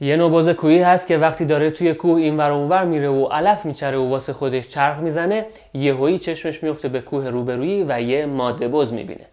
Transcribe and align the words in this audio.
یه 0.00 0.16
نوباز 0.16 0.48
کوهی 0.48 0.82
هست 0.82 1.06
که 1.06 1.18
وقتی 1.18 1.44
داره 1.44 1.70
توی 1.70 1.94
کوه 1.94 2.20
این 2.20 2.36
ور 2.36 2.50
اونور 2.50 2.84
میره 2.84 3.08
و 3.08 3.24
علف 3.24 3.66
میچره 3.66 3.98
و 3.98 4.08
واسه 4.08 4.32
خودش 4.32 4.68
چرخ 4.68 4.98
می‌زنه 4.98 5.46
یهویی 5.74 6.18
چشمش 6.18 6.62
میفته 6.62 6.88
به 6.88 7.00
کوه 7.00 7.28
روبرویی 7.28 7.84
و 7.88 8.00
یه 8.00 8.26
ماده 8.26 8.68
بز 8.68 8.92
می‌بینه. 8.92 9.26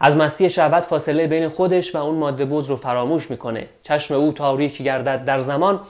از 0.00 0.16
مستی 0.16 0.50
شهوت 0.50 0.84
فاصله 0.84 1.26
بین 1.26 1.48
خودش 1.48 1.94
و 1.94 1.98
اون 1.98 2.14
ماده 2.14 2.44
بز 2.44 2.66
رو 2.66 2.76
فراموش 2.76 3.30
می‌کنه. 3.30 3.66
چشم 3.82 4.14
او 4.14 4.32
تاریک 4.32 4.82
گردد 4.82 5.24
در 5.24 5.40
زمان 5.40 5.80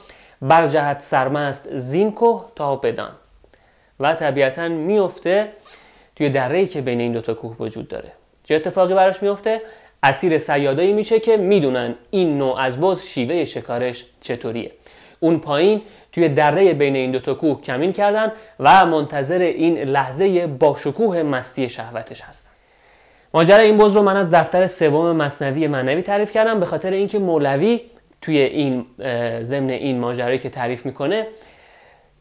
برجهت 0.42 1.00
سرمست 1.00 1.76
زین 1.76 2.12
کوه 2.12 2.44
تا 2.54 2.76
بدان. 2.76 3.10
و 4.00 4.14
طبیعتا 4.14 4.68
میفته 4.68 5.48
توی 6.16 6.30
دره 6.30 6.66
که 6.66 6.80
بین 6.80 7.00
این 7.00 7.12
دوتا 7.12 7.34
کوه 7.34 7.56
وجود 7.60 7.88
داره. 7.88 8.12
چه 8.44 8.54
اتفاقی 8.54 8.94
براش 8.94 9.22
میفته 9.22 9.62
اسیر 10.02 10.38
سیادایی 10.38 10.92
میشه 10.92 11.20
که 11.20 11.36
می‌دونن 11.36 11.94
این 12.10 12.38
نوع 12.38 12.60
از 12.60 12.80
بز 12.80 13.02
شیوه 13.02 13.44
شکارش 13.44 14.04
چطوریه. 14.20 14.72
اون 15.20 15.38
پایین 15.38 15.82
توی 16.12 16.28
دره 16.28 16.74
بین 16.74 16.96
این 16.96 17.10
دوتا 17.10 17.34
کوه 17.34 17.60
کمین 17.60 17.92
کردن 17.92 18.32
و 18.60 18.86
منتظر 18.86 19.38
این 19.38 19.78
لحظه 19.78 20.46
با 20.46 20.76
شکوه 20.80 21.22
مستی 21.22 21.68
شهوتش 21.68 22.20
هستن. 22.20 22.50
ماجرا 23.34 23.62
این 23.62 23.76
بز 23.76 23.96
رو 23.96 24.02
من 24.02 24.16
از 24.16 24.30
دفتر 24.30 24.66
سوم 24.66 25.16
مصنوی 25.16 25.66
معنوی 25.66 26.02
تعریف 26.02 26.32
کردم 26.32 26.60
به 26.60 26.66
خاطر 26.66 26.90
اینکه 26.90 27.18
مولوی 27.18 27.80
توی 28.20 28.38
این 28.38 28.86
ضمن 29.40 29.70
این 29.70 29.98
ماجرایی 29.98 30.38
که 30.38 30.50
تعریف 30.50 30.86
می‌کنه 30.86 31.26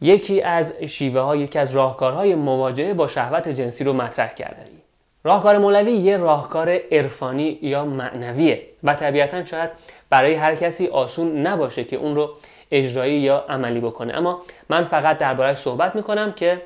یکی 0.01 0.41
از 0.41 0.73
شیوه 0.87 1.21
ها 1.21 1.35
یکی 1.35 1.59
از 1.59 1.75
راهکارهای 1.75 2.35
مواجهه 2.35 2.93
با 2.93 3.07
شهوت 3.07 3.47
جنسی 3.47 3.83
رو 3.83 3.93
مطرح 3.93 4.33
کرده. 4.33 4.76
راهکار 5.23 5.57
مولوی 5.57 5.91
یه 5.91 6.17
راهکار 6.17 6.79
عرفانی 6.91 7.59
یا 7.61 7.85
معنویه 7.85 8.61
و 8.83 8.93
طبیعتا 8.93 9.45
شاید 9.45 9.69
برای 10.09 10.33
هر 10.33 10.55
کسی 10.55 10.87
آسون 10.87 11.47
نباشه 11.47 11.83
که 11.83 11.95
اون 11.95 12.15
رو 12.15 12.29
اجرایی 12.71 13.19
یا 13.19 13.45
عملی 13.49 13.79
بکنه. 13.79 14.17
اما 14.17 14.41
من 14.69 14.83
فقط 14.83 15.17
درباره 15.17 15.53
صحبت 15.53 15.95
می‌کنم 15.95 16.31
که 16.31 16.61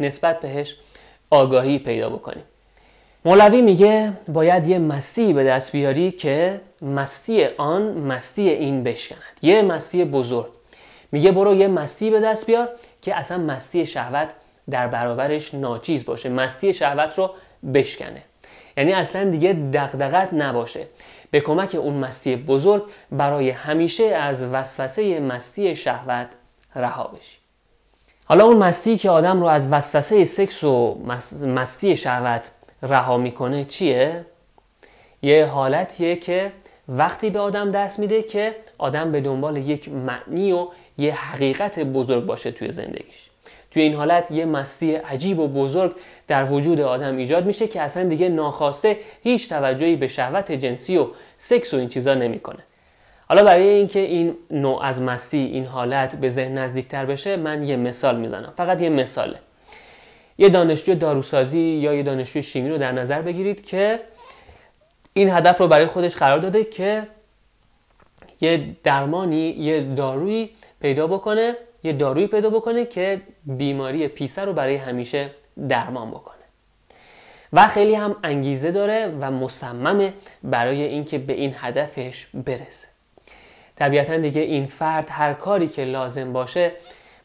نسبت 0.00 0.40
بهش 0.40 0.76
آگاهی 1.30 1.78
پیدا 1.78 2.10
بکنیم. 2.10 2.42
مولوی 3.24 3.62
میگه 3.62 4.12
باید 4.28 4.68
یه 4.68 4.78
مستی 4.78 5.32
به 5.32 5.44
دست 5.44 5.72
بیاری 5.72 6.10
که 6.10 6.60
مستی 6.82 7.44
آن 7.44 7.82
مستی 7.82 8.48
این 8.48 8.82
بشکند. 8.82 9.38
یه 9.42 9.62
مستی 9.62 10.04
بزرگ. 10.04 10.48
میگه 11.12 11.32
برو 11.32 11.54
یه 11.54 11.68
مستی 11.68 12.10
به 12.10 12.20
دست 12.20 12.46
بیار 12.46 12.68
که 13.02 13.16
اصلا 13.16 13.38
مستی 13.38 13.86
شهوت 13.86 14.28
در 14.70 14.86
برابرش 14.86 15.54
ناچیز 15.54 16.04
باشه. 16.04 16.28
مستی 16.28 16.72
شهوت 16.72 17.18
رو 17.18 17.30
بشکنه. 17.74 18.22
یعنی 18.76 18.92
اصلا 18.92 19.24
دیگه 19.24 19.52
دقدقت 19.52 20.34
نباشه. 20.34 20.86
به 21.30 21.40
کمک 21.40 21.74
اون 21.74 21.94
مستی 21.94 22.36
بزرگ 22.36 22.82
برای 23.12 23.50
همیشه 23.50 24.04
از 24.04 24.44
وسوسه 24.44 25.20
مستی 25.20 25.76
شهوت 25.76 26.28
رها 26.74 27.04
بشی. 27.04 27.38
حالا 28.24 28.44
اون 28.44 28.56
مستی 28.56 28.96
که 28.96 29.10
آدم 29.10 29.40
رو 29.40 29.46
از 29.46 29.72
وسوسه 29.72 30.24
سکس 30.24 30.64
و 30.64 30.98
مستی 31.42 31.96
شهوت 31.96 32.50
رها 32.82 33.16
می‌کنه 33.16 33.64
چیه؟ 33.64 34.26
یه 35.22 35.46
حالتیه 35.46 36.16
که 36.16 36.52
وقتی 36.88 37.30
به 37.30 37.38
آدم 37.38 37.70
دست 37.70 37.98
میده 37.98 38.22
که 38.22 38.56
آدم 38.78 39.12
به 39.12 39.20
دنبال 39.20 39.56
یک 39.56 39.88
معنی 39.88 40.52
و 40.52 40.68
یه 40.98 41.14
حقیقت 41.14 41.78
بزرگ 41.78 42.26
باشه 42.26 42.50
توی 42.50 42.70
زندگیش. 42.70 43.30
توی 43.70 43.82
این 43.82 43.94
حالت 43.94 44.30
یه 44.30 44.44
مستی 44.44 44.94
عجیب 44.94 45.38
و 45.38 45.48
بزرگ 45.48 45.94
در 46.26 46.44
وجود 46.44 46.80
آدم 46.80 47.16
ایجاد 47.16 47.46
میشه 47.46 47.68
که 47.68 47.80
اصلا 47.80 48.04
دیگه 48.04 48.28
ناخواسته 48.28 48.98
هیچ 49.22 49.48
توجهی 49.48 49.96
به 49.96 50.06
شهوت 50.06 50.52
جنسی 50.52 50.96
و 50.96 51.06
سکس 51.36 51.74
و 51.74 51.76
این 51.76 51.88
چیزا 51.88 52.14
نمی‌کنه. 52.14 52.58
حالا 53.28 53.44
برای 53.44 53.68
اینکه 53.68 54.00
این 54.00 54.36
نوع 54.50 54.84
از 54.84 55.02
مستی 55.02 55.38
این 55.38 55.66
حالت 55.66 56.16
به 56.16 56.28
ذهن 56.28 56.58
نزدیکتر 56.58 57.06
بشه 57.06 57.36
من 57.36 57.62
یه 57.62 57.76
مثال 57.76 58.16
می‌زنم. 58.16 58.52
فقط 58.56 58.82
یه 58.82 58.88
مثاله. 58.88 59.38
یه 60.38 60.48
دانشجو 60.48 60.94
داروسازی 60.94 61.60
یا 61.60 61.94
یه 61.94 62.02
دانشجو 62.02 62.42
شیمی 62.42 62.68
رو 62.68 62.78
در 62.78 62.92
نظر 62.92 63.22
بگیرید 63.22 63.66
که 63.66 64.00
این 65.12 65.30
هدف 65.30 65.58
رو 65.58 65.68
برای 65.68 65.86
خودش 65.86 66.16
قرار 66.16 66.38
داده 66.38 66.64
که 66.64 67.08
یه 68.40 68.76
درمانی 68.84 69.48
یه 69.48 69.80
دارویی 69.80 70.50
پیدا 70.80 71.06
بکنه 71.06 71.56
یه 71.82 71.92
دارویی 71.92 72.26
پیدا 72.26 72.50
بکنه 72.50 72.84
که 72.84 73.20
بیماری 73.46 74.08
پیسه 74.08 74.44
رو 74.44 74.52
برای 74.52 74.76
همیشه 74.76 75.30
درمان 75.68 76.10
بکنه. 76.10 76.34
و 77.52 77.66
خیلی 77.66 77.94
هم 77.94 78.16
انگیزه 78.22 78.70
داره 78.70 79.16
و 79.20 79.30
مصممه 79.30 80.12
برای 80.42 80.82
اینکه 80.82 81.18
به 81.18 81.32
این 81.32 81.54
هدفش 81.56 82.26
برسه. 82.34 82.88
طبیعتا 83.76 84.16
دیگه 84.16 84.40
این 84.40 84.66
فرد 84.66 85.08
هر 85.10 85.34
کاری 85.34 85.68
که 85.68 85.84
لازم 85.84 86.32
باشه 86.32 86.72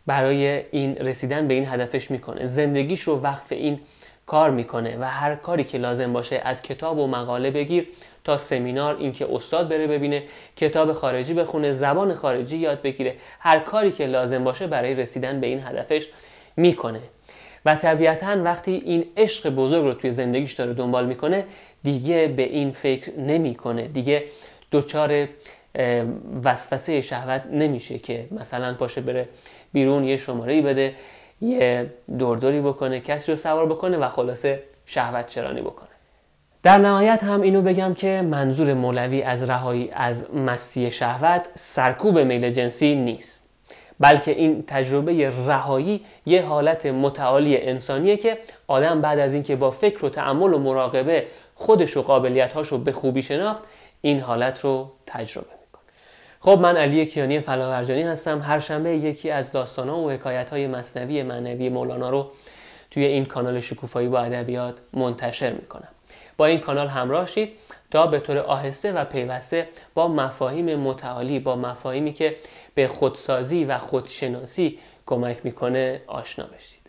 برای 0.05 0.63
این 0.71 0.95
رسیدن 0.95 1.47
به 1.47 1.53
این 1.53 1.67
هدفش 1.67 2.11
می‌کنه. 2.11 2.45
زندگیش 2.45 3.01
رو 3.01 3.21
وقف 3.21 3.51
این 3.51 3.79
کار 4.25 4.49
می‌کنه 4.49 4.97
و 4.99 5.03
هر 5.03 5.35
کاری 5.35 5.63
که 5.63 5.77
لازم 5.77 6.13
باشه 6.13 6.41
از 6.45 6.61
کتاب 6.61 6.99
و 6.99 7.07
مقاله 7.07 7.51
بگیر 7.51 7.87
تا 8.23 8.37
سمینار 8.37 8.97
اینکه 8.97 9.27
استاد 9.35 9.69
بره 9.69 9.87
ببینه 9.87 10.23
کتاب 10.55 10.93
خارجی 10.93 11.33
بخونه 11.33 11.71
زبان 11.71 12.13
خارجی 12.13 12.57
یاد 12.57 12.81
بگیره 12.81 13.15
هر 13.39 13.59
کاری 13.59 13.91
که 13.91 14.05
لازم 14.05 14.43
باشه 14.43 14.67
برای 14.67 14.93
رسیدن 14.93 15.39
به 15.39 15.47
این 15.47 15.63
هدفش 15.63 16.07
می‌کنه. 16.57 16.99
و 17.65 17.75
طبیعتا 17.75 18.43
وقتی 18.43 18.71
این 18.71 19.05
عشق 19.17 19.49
بزرگ 19.49 19.83
رو 19.83 19.93
توی 19.93 20.11
زندگیش 20.11 20.53
داره 20.53 20.73
دنبال 20.73 21.05
می‌کنه 21.05 21.45
دیگه 21.83 22.27
به 22.27 22.43
این 22.43 22.71
فکر 22.71 23.19
نمی‌کنه. 23.19 23.87
دیگه 23.87 24.23
دچار 24.71 25.27
وسوسه 26.43 27.01
شهوت 27.01 27.43
نمیشه 27.51 27.99
که 27.99 28.27
مثلا 28.31 28.73
پاشه 28.73 29.01
بره 29.01 29.29
بیرون 29.73 30.03
یه 30.03 30.17
شماره 30.17 30.61
بده. 30.61 30.93
یه 31.43 31.89
دوردوری 32.19 32.61
بکنه 32.61 32.99
کسی 32.99 33.31
رو 33.31 33.35
سوار 33.35 33.65
بکنه 33.65 33.97
و 33.97 34.07
خلاصه 34.07 34.63
شهوت 34.85 35.27
چرانی 35.27 35.61
بکنه. 35.61 35.89
در 36.63 36.77
نهایت 36.77 37.23
هم 37.23 37.41
اینو 37.41 37.61
بگم 37.61 37.93
که 37.93 38.21
منظور 38.21 38.73
مولوی 38.73 39.21
از 39.21 39.43
رهایی 39.43 39.89
از 39.93 40.35
مستی 40.35 40.91
شهوت 40.91 41.47
سرکوب 41.53 42.19
میل 42.19 42.49
جنسی 42.49 42.95
نیست 42.95 43.43
بلکه 43.99 44.31
این 44.31 44.63
تجربه 44.67 45.29
رهایی 45.47 46.01
یه 46.25 46.41
حالت 46.41 46.85
متعالی 46.85 47.57
انسانیه 47.57 48.17
که 48.17 48.37
آدم 48.67 49.01
بعد 49.01 49.19
از 49.19 49.33
اینکه 49.33 49.55
با 49.55 49.71
فکر 49.71 50.05
و 50.05 50.09
تعمل 50.09 50.53
و 50.53 50.59
مراقبه 50.59 51.25
خودش 51.55 51.97
و 51.97 52.01
قابلیتاش 52.01 52.67
رو 52.67 52.77
به 52.77 52.91
خوبی 52.91 53.21
شناخت 53.21 53.63
این 54.01 54.19
حالت 54.19 54.59
رو 54.59 54.91
تجربه 55.05 55.62
خب 56.45 56.59
من 56.61 56.77
علی 56.77 57.05
کیانی 57.05 57.39
فلاح 57.39 57.91
هستم. 57.91 58.41
هر 58.41 58.59
شنبه 58.59 58.89
یکی 58.89 59.31
از 59.31 59.51
داستانها 59.51 59.97
و 59.97 60.11
حکایت 60.11 60.49
های 60.49 60.67
مصنوی 60.67 61.23
معنوی 61.23 61.69
مولانا 61.69 62.09
رو 62.09 62.31
توی 62.91 63.05
این 63.05 63.25
کانال 63.25 63.59
شکوفایی 63.59 64.09
با 64.09 64.19
ادبیات 64.19 64.79
منتشر 64.93 65.51
می‌کنم. 65.53 65.87
با 66.37 66.45
این 66.45 66.59
کانال 66.59 66.87
همراه 66.87 67.25
شید 67.25 67.49
تا 67.91 68.07
به 68.07 68.19
طور 68.19 68.37
آهسته 68.37 68.91
و 68.91 69.05
پیوسته 69.05 69.67
با 69.93 70.07
مفاهیم 70.07 70.75
متعالی 70.75 71.39
با 71.39 71.55
مفاهیمی 71.55 72.13
که 72.13 72.35
به 72.75 72.87
خودسازی 72.87 73.65
و 73.65 73.77
خودشناسی 73.77 74.79
کمک 75.05 75.39
می‌کنه 75.43 76.01
آشنا 76.07 76.45
بشید. 76.45 76.82